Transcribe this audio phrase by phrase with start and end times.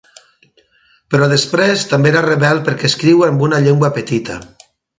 [1.15, 4.41] Però després també era rebel perquè escriu amb una llengua petita.